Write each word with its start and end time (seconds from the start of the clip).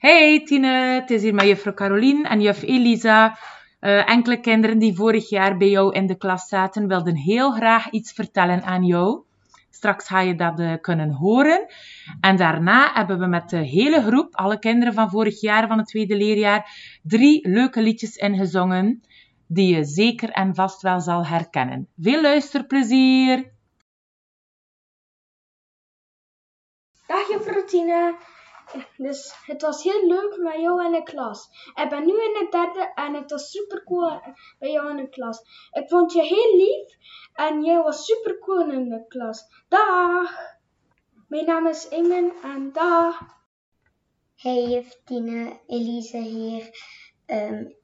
Hey 0.00 0.44
Tine, 0.44 0.68
het 0.68 1.10
is 1.10 1.22
hier 1.22 1.34
met 1.34 1.46
juffrouw 1.46 1.74
Carolien 1.74 2.24
en 2.24 2.40
juf 2.40 2.62
Elisa. 2.62 3.38
Uh, 3.80 4.08
enkele 4.08 4.40
kinderen 4.40 4.78
die 4.78 4.94
vorig 4.94 5.28
jaar 5.28 5.56
bij 5.56 5.68
jou 5.68 5.92
in 5.94 6.06
de 6.06 6.16
klas 6.16 6.48
zaten, 6.48 6.88
wilden 6.88 7.16
heel 7.16 7.50
graag 7.50 7.90
iets 7.90 8.12
vertellen 8.12 8.62
aan 8.62 8.84
jou. 8.84 9.22
Straks 9.70 10.06
ga 10.06 10.20
je 10.20 10.34
dat 10.34 10.60
uh, 10.60 10.74
kunnen 10.80 11.10
horen. 11.10 11.66
En 12.20 12.36
daarna 12.36 12.92
hebben 12.92 13.18
we 13.18 13.26
met 13.26 13.50
de 13.50 13.56
hele 13.56 14.02
groep, 14.02 14.36
alle 14.36 14.58
kinderen 14.58 14.94
van 14.94 15.10
vorig 15.10 15.40
jaar, 15.40 15.68
van 15.68 15.78
het 15.78 15.86
tweede 15.86 16.16
leerjaar, 16.16 16.70
drie 17.02 17.48
leuke 17.48 17.82
liedjes 17.82 18.16
ingezongen, 18.16 19.02
die 19.46 19.76
je 19.76 19.84
zeker 19.84 20.30
en 20.30 20.54
vast 20.54 20.82
wel 20.82 21.00
zal 21.00 21.26
herkennen. 21.26 21.88
Veel 21.96 22.22
luisterplezier! 22.22 23.52
Dag 27.06 27.28
juffrouw 27.28 27.64
Tine. 27.64 28.14
Dus 28.96 29.34
het 29.46 29.62
was 29.62 29.82
heel 29.82 30.06
leuk 30.06 30.36
met 30.38 30.60
jou 30.60 30.84
in 30.84 30.92
de 30.92 31.02
klas. 31.02 31.48
Ik 31.74 31.88
ben 31.88 32.06
nu 32.06 32.12
in 32.12 32.32
de 32.32 32.46
derde 32.50 32.92
en 32.94 33.14
het 33.14 33.30
was 33.30 33.50
super 33.50 33.84
cool 33.84 34.20
bij 34.58 34.70
jou 34.70 34.90
in 34.90 34.96
de 34.96 35.08
klas. 35.08 35.40
Ik 35.72 35.88
vond 35.88 36.12
je 36.12 36.22
heel 36.22 36.56
lief 36.56 36.96
en 37.34 37.64
jij 37.64 37.82
was 37.82 38.04
super 38.04 38.38
cool 38.38 38.70
in 38.70 38.88
de 38.88 39.06
klas. 39.08 39.64
Dag! 39.68 40.58
Mijn 41.28 41.44
naam 41.44 41.66
is 41.66 41.88
Ingen 41.88 42.32
en 42.42 42.72
dag! 42.72 43.38
Hey 44.36 44.68
juf 44.68 45.00
Tine, 45.04 45.60
Elise 45.66 46.16
hier. 46.16 46.70
Um, 47.26 47.74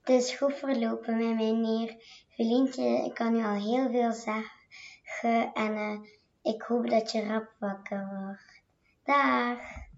het 0.00 0.08
is 0.08 0.36
goed 0.36 0.54
verlopen 0.54 1.16
met 1.16 1.36
mijn 1.36 1.60
neer. 1.60 1.96
Ik 2.36 3.14
kan 3.14 3.36
je 3.36 3.44
al 3.44 3.54
heel 3.54 3.90
veel 3.90 4.12
zeggen 4.12 5.52
en 5.54 5.76
uh, 5.76 6.00
ik 6.42 6.62
hoop 6.62 6.90
dat 6.90 7.12
je 7.12 7.26
rap 7.26 7.54
wakker 7.58 8.08
wordt. 8.12 8.62
Dag! 9.04 9.88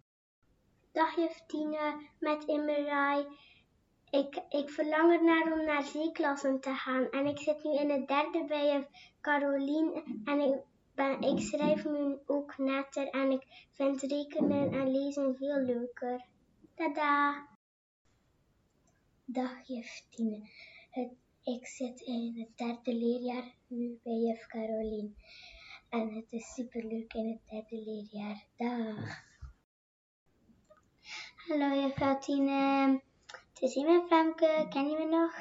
Dag 0.92 1.16
juf 1.16 1.42
Tine, 1.46 2.08
met 2.18 2.44
Immerij. 2.44 3.26
Ik, 4.10 4.42
ik 4.48 4.70
verlang 4.70 5.12
ernaar 5.12 5.52
om 5.52 5.64
naar 5.64 5.82
zeeklassen 5.82 6.60
te 6.60 6.74
gaan. 6.74 7.10
En 7.10 7.26
ik 7.26 7.38
zit 7.38 7.62
nu 7.62 7.78
in 7.78 7.90
het 7.90 8.08
derde 8.08 8.44
bij 8.44 8.72
juf 8.72 8.86
Carolien. 9.20 10.02
En 10.24 10.40
ik, 10.40 10.60
ben, 10.94 11.20
ik 11.20 11.40
schrijf 11.40 11.84
nu 11.84 12.18
ook 12.26 12.58
netter. 12.58 13.08
En 13.08 13.30
ik 13.30 13.66
vind 13.70 14.02
rekenen 14.02 14.72
en 14.72 14.90
lezen 14.90 15.36
veel 15.36 15.56
leuker. 15.56 16.26
Tada! 16.74 17.46
Dag 19.24 19.66
juf 19.66 20.06
Tine. 20.10 20.48
Het, 20.90 21.12
ik 21.42 21.66
zit 21.66 22.00
in 22.00 22.34
het 22.38 22.58
derde 22.58 22.94
leerjaar 22.94 23.54
nu 23.66 23.98
bij 24.02 24.18
juf 24.18 24.46
Carolien. 24.46 25.16
En 25.88 26.14
het 26.14 26.32
is 26.32 26.54
superleuk 26.54 27.12
in 27.12 27.28
het 27.28 27.50
derde 27.50 27.82
leerjaar. 27.84 28.46
Dag! 28.56 29.30
Hallo 31.52 31.74
juffrouw 31.74 32.18
Tine. 32.18 33.00
Het 33.26 33.62
is 33.62 33.74
hier 33.74 33.84
mijn 33.84 34.06
Femke. 34.06 34.66
Ken 34.70 34.88
je 34.88 34.96
me 34.96 35.04
nog? 35.04 35.32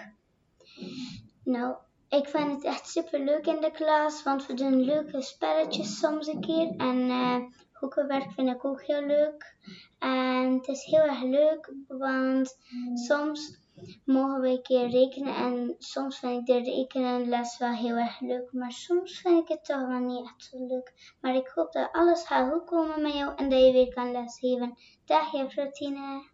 Nou, 1.43 1.75
ik 2.09 2.27
vind 2.27 2.51
het 2.51 2.63
echt 2.63 2.89
super 2.89 3.19
leuk 3.19 3.45
in 3.45 3.61
de 3.61 3.71
klas, 3.71 4.23
want 4.23 4.45
we 4.45 4.53
doen 4.53 4.81
leuke 4.81 5.21
spelletjes 5.21 5.99
soms 5.99 6.27
een 6.27 6.41
keer. 6.41 6.73
En 6.77 6.97
uh, 6.97 7.35
hoekenwerk 7.81 8.31
vind 8.31 8.49
ik 8.49 8.65
ook 8.65 8.81
heel 8.81 9.05
leuk. 9.05 9.55
En 9.99 10.53
het 10.53 10.67
is 10.67 10.83
heel 10.83 11.03
erg 11.03 11.21
leuk, 11.21 11.73
want 11.87 12.57
soms 12.93 13.59
mogen 14.05 14.41
we 14.41 14.47
een 14.47 14.61
keer 14.61 14.89
rekenen 14.89 15.35
en 15.35 15.75
soms 15.77 16.19
vind 16.19 16.39
ik 16.39 16.45
de 16.45 16.71
rekenenles 16.71 17.57
wel 17.57 17.73
heel 17.73 17.95
erg 17.95 18.19
leuk, 18.19 18.53
maar 18.53 18.71
soms 18.71 19.21
vind 19.21 19.41
ik 19.41 19.47
het 19.47 19.65
toch 19.65 19.87
wel 19.87 19.99
niet 19.99 20.25
echt 20.25 20.43
zo 20.43 20.65
leuk. 20.65 21.15
Maar 21.21 21.35
ik 21.35 21.47
hoop 21.47 21.71
dat 21.71 21.91
alles 21.91 22.27
gaat 22.27 22.51
goed 22.51 22.65
komen 22.65 23.01
met 23.01 23.13
jou 23.13 23.35
en 23.35 23.49
dat 23.49 23.59
je 23.59 23.71
weer 23.71 23.93
kan 23.93 24.11
lesgeven. 24.11 24.77
Dag 25.05 25.31
juffrouw 25.31 25.71
Tine. 25.71 26.29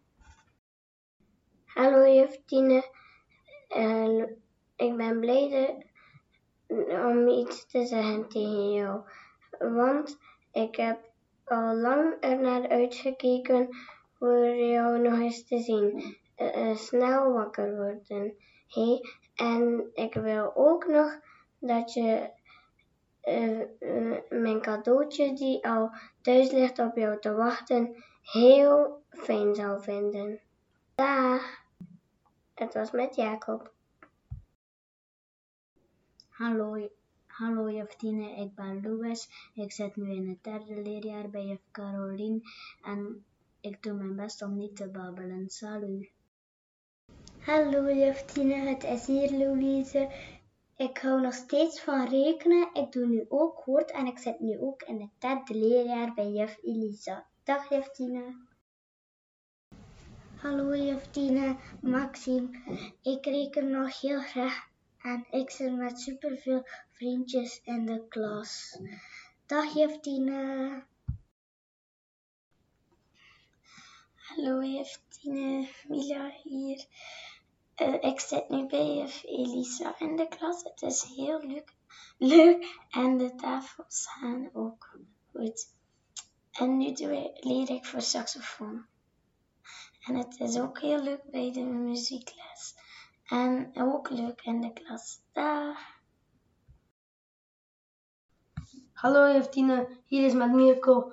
Hallo 1.64 2.14
juf 2.14 2.44
Tine. 2.46 2.84
ik 4.76 4.96
ben 4.96 5.20
blij 5.20 5.86
om 6.68 7.28
iets 7.28 7.66
te 7.66 7.86
zeggen 7.86 8.28
tegen 8.28 8.72
jou, 8.72 9.00
want 9.58 10.18
ik 10.52 10.76
heb 10.76 11.07
al 11.50 11.74
lang 11.74 12.14
ernaar 12.20 12.68
uitgekeken 12.68 13.68
voor 14.18 14.46
jou 14.54 14.98
nog 14.98 15.18
eens 15.18 15.46
te 15.46 15.58
zien. 15.58 16.16
Uh, 16.36 16.76
snel 16.76 17.32
wakker 17.32 17.76
worden. 17.76 18.34
Hey, 18.66 19.00
en 19.34 19.90
ik 19.94 20.14
wil 20.14 20.52
ook 20.54 20.86
nog 20.86 21.18
dat 21.58 21.92
je 21.92 22.30
uh, 23.24 24.40
mijn 24.40 24.60
cadeautje 24.60 25.32
die 25.32 25.66
al 25.66 25.90
thuis 26.22 26.50
ligt 26.50 26.78
op 26.78 26.96
jou 26.96 27.20
te 27.20 27.34
wachten 27.34 28.04
heel 28.22 29.02
fijn 29.10 29.54
zou 29.54 29.82
vinden. 29.82 30.40
Dag. 30.94 31.66
Het 32.54 32.74
was 32.74 32.90
met 32.90 33.14
Jacob. 33.14 33.72
Hallo, 36.28 36.88
hallo 37.38 37.70
juffrouw 37.70 38.34
ik 38.36 38.54
ben 38.54 38.82
Louis. 38.82 39.28
Ik 39.54 39.72
zit 39.72 39.96
nu 39.96 40.12
in 40.12 40.28
het 40.28 40.44
derde 40.44 40.82
leerjaar 40.82 41.30
bij 41.30 41.44
juf 41.44 41.60
Caroline 41.70 42.40
en 42.82 43.24
ik 43.60 43.82
doe 43.82 43.92
mijn 43.92 44.16
best 44.16 44.42
om 44.42 44.56
niet 44.56 44.76
te 44.76 44.88
babbelen. 44.88 45.48
Salut. 45.48 46.10
Hallo 47.38 47.92
juf 47.92 48.24
Tine, 48.24 48.54
het 48.54 48.84
is 48.84 49.06
hier 49.06 49.30
Louise. 49.30 50.08
Ik 50.76 50.98
hou 50.98 51.20
nog 51.20 51.34
steeds 51.34 51.80
van 51.80 52.08
rekenen. 52.08 52.68
Ik 52.72 52.92
doe 52.92 53.06
nu 53.06 53.24
ook 53.28 53.64
woord 53.64 53.90
en 53.90 54.06
ik 54.06 54.18
zit 54.18 54.40
nu 54.40 54.58
ook 54.60 54.82
in 54.82 55.00
het 55.00 55.10
derde 55.18 55.54
leerjaar 55.54 56.14
bij 56.14 56.30
juf 56.30 56.58
Elisa. 56.62 57.26
Dag 57.44 57.68
juf 57.68 57.90
Tine. 57.90 58.46
Hallo 60.36 60.76
juf 60.76 61.10
Tine, 61.10 61.56
Maxime. 61.80 62.48
Ik 63.02 63.24
reken 63.24 63.70
nog 63.70 64.00
heel 64.00 64.20
graag 64.20 64.67
en 65.02 65.26
ik 65.30 65.50
zit 65.50 65.76
met 65.76 66.00
superveel 66.00 66.66
vriendjes 66.90 67.60
in 67.64 67.86
de 67.86 68.08
klas. 68.08 68.78
Dag 69.46 69.74
juf 69.74 70.00
Tine. 70.00 70.84
Hallo 74.14 74.62
juf 74.62 75.00
Tine, 75.08 75.68
Mila 75.88 76.30
hier. 76.42 76.86
Uh, 77.76 78.02
ik 78.02 78.20
zit 78.20 78.48
nu 78.48 78.66
bij 78.66 79.12
Elisa 79.22 79.98
in 79.98 80.16
de 80.16 80.28
klas. 80.28 80.62
Het 80.62 80.82
is 80.82 81.02
heel 81.02 81.46
leuk, 81.46 81.74
leuk 82.18 82.78
en 82.90 83.18
de 83.18 83.34
tafels 83.34 84.06
gaan 84.06 84.50
ook 84.52 84.98
goed. 85.30 85.76
En 86.50 86.76
nu 86.76 86.92
doe, 86.92 87.30
leer 87.40 87.70
ik 87.70 87.84
voor 87.84 88.00
saxofoon. 88.00 88.86
En 90.06 90.14
het 90.14 90.40
is 90.40 90.58
ook 90.58 90.80
heel 90.80 91.02
leuk 91.02 91.30
bij 91.30 91.52
de 91.52 91.60
muziekles. 91.60 92.74
En 93.28 93.70
ook 93.74 94.10
leuk 94.10 94.40
in 94.40 94.60
de 94.60 94.72
klas. 94.72 95.20
Dag! 95.32 96.00
Hallo 98.92 99.32
Jeftine, 99.32 99.88
hier 100.06 100.24
is 100.24 100.32
met 100.32 100.52
Mirko. 100.52 101.12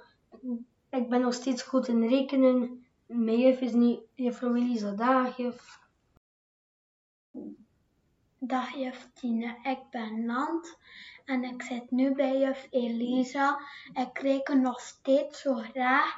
Ik 0.90 1.10
ben 1.10 1.22
nog 1.22 1.34
steeds 1.34 1.62
goed 1.62 1.88
in 1.88 2.08
rekenen. 2.08 2.86
Mijn 3.06 3.40
juf 3.40 3.60
is 3.60 3.72
nu 3.72 4.00
juffrouw 4.14 4.56
Elisa. 4.56 4.92
Dag 4.92 5.38
juf. 5.38 5.80
Dag 8.40 8.76
juf 8.76 9.10
Tine, 9.14 9.58
ik 9.64 9.80
ben 9.90 10.26
Nant 10.26 10.78
en 11.26 11.44
ik 11.44 11.62
zit 11.62 11.92
nu 11.92 12.14
bij 12.14 12.40
juf 12.40 12.68
Elisa. 12.70 13.60
Ik 13.94 14.20
reken 14.20 14.62
nog 14.62 14.80
steeds 14.80 15.42
zo 15.42 15.56
graag 15.56 16.18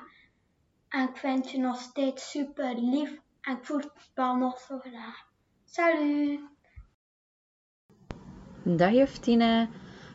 en 0.87 1.09
ik 1.09 1.17
vind 1.17 1.51
je 1.51 1.57
nog 1.57 1.79
steeds 1.79 2.29
super 2.29 2.75
lief 2.75 3.21
en 3.41 3.57
ik 3.57 3.65
voetbal 3.65 4.35
nog 4.35 4.59
zo 4.59 4.79
graag. 4.79 5.25
Salut! 5.69 6.39
Dag. 8.63 8.93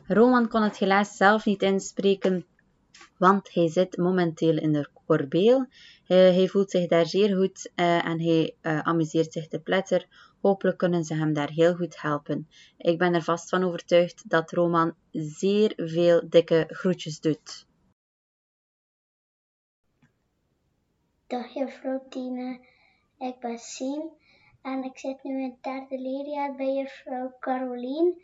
Roman 0.07 0.49
kon 0.49 0.63
het 0.63 0.77
helaas 0.77 1.17
zelf 1.17 1.45
niet 1.45 1.63
inspreken, 1.63 2.47
want 3.19 3.53
hij 3.55 3.69
zit 3.69 3.97
momenteel 3.97 4.59
in 4.59 4.73
de 4.73 4.89
Corbeel. 5.07 5.67
Hij, 6.05 6.35
hij 6.35 6.49
voelt 6.49 6.71
zich 6.71 6.89
daar 6.89 7.07
zeer 7.07 7.37
goed 7.37 7.71
uh, 7.77 8.05
en 8.05 8.21
hij 8.21 8.57
uh, 8.63 8.79
amuseert 8.79 9.33
zich 9.33 9.49
te 9.49 9.61
pletter 9.61 10.07
Hopelijk 10.43 10.79
kunnen 10.79 11.05
ze 11.05 11.15
hem 11.15 11.33
daar 11.33 11.51
heel 11.51 11.75
goed 11.75 12.01
helpen. 12.01 12.49
Ik 12.77 12.99
ben 12.99 13.15
er 13.15 13.23
vast 13.23 13.49
van 13.49 13.65
overtuigd 13.65 14.29
dat 14.31 14.51
Roman 14.51 14.95
zeer 15.11 15.73
veel 15.77 16.29
dikke 16.29 16.65
groetjes 16.69 17.21
doet. 17.21 17.67
Dag 21.27 21.55
juffrouw 21.55 22.07
Tine, 22.09 22.67
ik 23.19 23.41
ben 23.41 23.59
Sien 23.59 24.11
en 24.63 24.85
ik 24.85 24.99
zit 24.99 25.23
nu 25.23 25.43
in 25.43 25.51
het 25.51 25.63
derde 25.63 25.99
leerjaar 25.99 26.55
bij 26.55 26.75
juffrouw 26.75 27.37
Carolien 27.41 28.23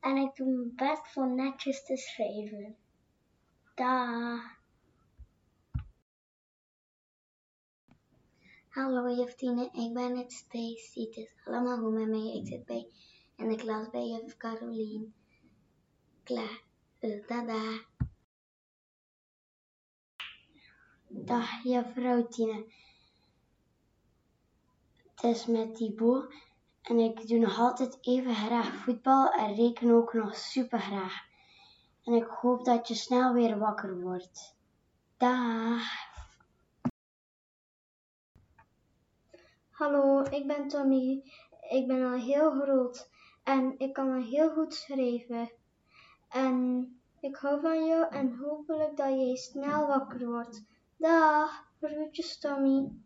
en 0.00 0.16
ik 0.16 0.34
doe 0.34 0.46
mijn 0.46 0.74
best 0.74 1.12
voor 1.12 1.28
netjes 1.28 1.84
te 1.84 1.96
schrijven. 1.96 2.76
Dag. 3.74 4.62
Hallo 8.68 9.14
juffrouw 9.14 9.70
ik 9.72 9.94
ben 9.94 10.16
het 10.16 10.32
Stacy. 10.32 11.04
Het 11.04 11.16
is 11.16 11.34
allemaal 11.44 11.78
goed 11.78 11.92
met 11.92 12.08
mij. 12.08 12.34
Ik 12.34 12.46
zit 12.46 12.64
bij 12.64 12.88
in 13.36 13.48
de 13.48 13.56
klas 13.56 13.90
bij 13.90 14.06
juf 14.06 14.36
Carolien. 14.36 15.14
Klaar. 16.22 16.62
Dus 16.98 17.26
dada. 17.26 17.80
Dag 21.08 21.62
juffrouw 21.62 22.28
Tine. 22.28 22.66
Is 25.24 25.46
met 25.46 25.74
Thibaut. 25.74 26.34
En 26.82 26.98
ik 26.98 27.28
doe 27.28 27.38
nog 27.38 27.58
altijd 27.58 27.98
even 28.00 28.34
graag 28.34 28.74
voetbal 28.74 29.30
en 29.30 29.54
reken 29.54 29.90
ook 29.90 30.12
nog 30.12 30.36
super 30.36 30.80
graag. 30.80 31.22
En 32.04 32.12
ik 32.12 32.26
hoop 32.26 32.64
dat 32.64 32.88
je 32.88 32.94
snel 32.94 33.32
weer 33.32 33.58
wakker 33.58 34.00
wordt. 34.00 34.56
Dag. 35.16 35.82
Hallo, 39.70 40.22
ik 40.22 40.46
ben 40.46 40.68
Tommy. 40.68 41.22
Ik 41.70 41.86
ben 41.86 42.12
al 42.12 42.18
heel 42.18 42.50
groot 42.60 43.10
en 43.42 43.74
ik 43.78 43.92
kan 43.92 44.12
al 44.12 44.22
heel 44.22 44.50
goed 44.50 44.74
schrijven. 44.74 45.50
En 46.28 46.88
ik 47.20 47.36
hou 47.36 47.60
van 47.60 47.86
jou 47.86 48.08
en 48.08 48.36
hopelijk 48.36 48.96
dat 48.96 49.08
jij 49.08 49.36
snel 49.36 49.86
wakker 49.86 50.26
wordt. 50.26 50.64
Dag, 50.96 51.64
groetjes 51.80 52.38
Tommy. 52.38 53.03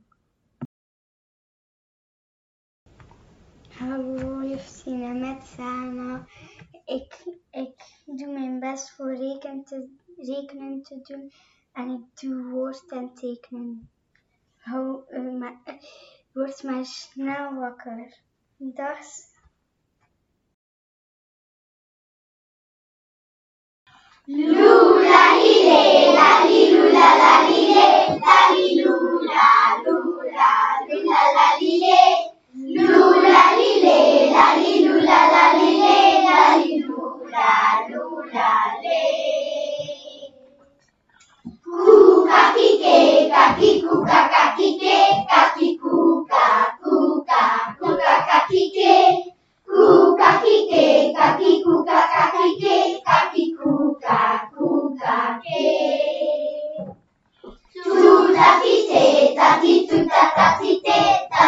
Hallo, 3.79 4.43
Justine 4.43 5.15
met 5.15 5.47
Sana. 5.47 6.27
Ik, 6.85 7.15
ik 7.51 7.75
doe 8.05 8.33
mijn 8.33 8.61
best 8.61 8.91
voor 8.91 9.17
rekenen 9.17 9.65
te, 9.65 9.89
rekenen 10.17 10.83
te 10.83 11.01
doen 11.03 11.33
en 11.73 11.91
ik 11.91 12.21
doe 12.21 12.51
woord 12.51 12.93
en 12.93 13.15
tekenen. 13.15 13.91
Hou, 14.57 15.03
uh, 15.11 15.39
maar, 15.39 15.61
uh, 15.65 15.75
word 16.33 16.63
maar 16.63 16.85
snel 16.85 17.55
wakker. 17.55 18.15
Dag. 18.57 18.99
Lula 24.25 25.37
lile, 25.43 26.13
la 26.13 26.45
lula 26.45 27.17
la 27.17 27.49
lile, 27.49 28.19
la 28.21 28.55
lula 28.57 29.69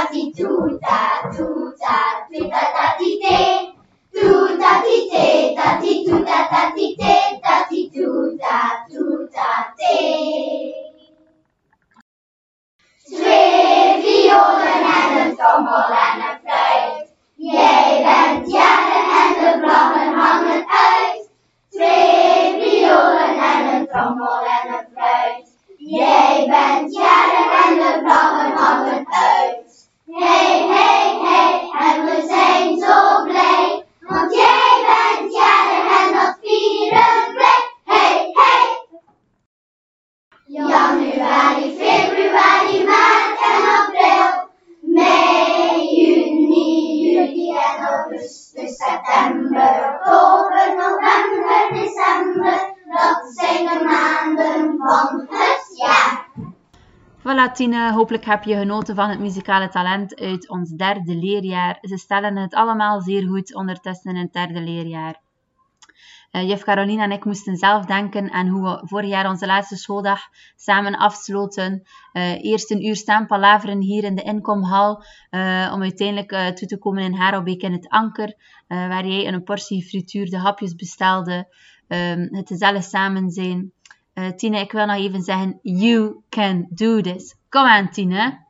tati 0.01 0.33
tu 0.33 0.49
ta 0.81 1.29
tu 1.37 1.47
ta 1.77 2.25
tu 2.33 2.41
ta 2.49 2.63
tati 2.77 3.11
te 3.23 3.41
tu 4.17 4.33
tati 4.61 4.97
te 5.13 5.27
tati 5.57 5.93
tu 6.07 6.25
ta 6.25 6.39
tati 6.53 6.87
te 7.01 7.20
Voilà 57.41 57.53
Tine, 57.53 57.93
hopelijk 57.93 58.25
heb 58.25 58.45
je 58.45 58.55
genoten 58.55 58.95
van 58.95 59.09
het 59.09 59.19
muzikale 59.19 59.69
talent 59.69 60.21
uit 60.21 60.49
ons 60.49 60.71
derde 60.71 61.15
leerjaar. 61.15 61.79
Ze 61.81 61.97
stellen 61.97 62.37
het 62.37 62.55
allemaal 62.55 63.01
zeer 63.01 63.29
goed 63.29 63.55
ondertussen 63.55 64.15
in 64.15 64.21
het 64.21 64.33
derde 64.33 64.61
leerjaar. 64.61 65.21
Uh, 66.33 66.49
juf 66.49 66.63
Caroline 66.63 67.03
en 67.03 67.13
ik 67.13 67.25
moesten 67.25 67.57
zelf 67.57 67.85
denken 67.85 68.31
aan 68.31 68.47
hoe 68.47 68.63
we 68.63 68.87
vorig 68.87 69.09
jaar 69.09 69.29
onze 69.29 69.47
laatste 69.47 69.77
schooldag 69.77 70.21
samen 70.57 70.97
afsloten. 70.97 71.83
Uh, 72.13 72.45
eerst 72.45 72.71
een 72.71 72.87
uur 72.87 72.97
staan 72.97 73.27
palaveren 73.27 73.81
hier 73.81 74.05
in 74.05 74.15
de 74.15 74.23
inkomhal, 74.23 75.05
uh, 75.31 75.71
om 75.75 75.83
uiteindelijk 75.83 76.57
toe 76.57 76.69
te 76.69 76.79
komen 76.79 77.03
in 77.03 77.15
Harelbeek 77.15 77.63
in 77.63 77.73
het 77.73 77.89
Anker, 77.89 78.35
waar 78.69 79.07
jij 79.07 79.27
een 79.27 79.43
portie 79.43 79.85
frituurde 79.85 80.39
hapjes 80.39 80.75
bestelde. 80.75 81.49
Um, 81.89 82.29
het 82.35 82.49
gezellig 82.49 82.85
samen 82.85 83.31
zijn. 83.31 83.73
Tine, 84.29 84.61
ik 84.61 84.73
wil 84.73 84.87
nog 84.87 84.97
even 84.97 85.23
zeggen, 85.23 85.59
you 85.63 86.23
can 86.29 86.67
do 86.71 87.01
this. 87.01 87.35
Kom 87.49 87.65
aan 87.65 87.91
Tine. 87.91 88.49